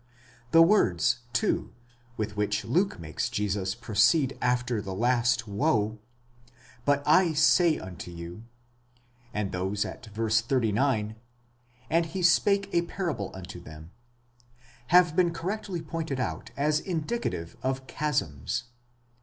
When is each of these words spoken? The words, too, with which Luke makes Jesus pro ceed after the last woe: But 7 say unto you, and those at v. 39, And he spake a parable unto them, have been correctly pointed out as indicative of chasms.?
The 0.49 0.63
words, 0.63 1.19
too, 1.31 1.73
with 2.17 2.35
which 2.35 2.65
Luke 2.65 2.99
makes 2.99 3.29
Jesus 3.29 3.75
pro 3.75 3.93
ceed 3.93 4.35
after 4.41 4.81
the 4.81 4.95
last 4.95 5.47
woe: 5.47 5.99
But 6.85 7.05
7 7.05 7.35
say 7.35 7.77
unto 7.77 8.09
you, 8.09 8.45
and 9.31 9.51
those 9.51 9.85
at 9.85 10.07
v. 10.07 10.27
39, 10.27 11.17
And 11.87 12.05
he 12.07 12.23
spake 12.23 12.67
a 12.73 12.81
parable 12.81 13.29
unto 13.35 13.59
them, 13.59 13.91
have 14.87 15.15
been 15.15 15.31
correctly 15.31 15.83
pointed 15.83 16.19
out 16.19 16.49
as 16.57 16.79
indicative 16.79 17.55
of 17.61 17.85
chasms.? 17.85 18.63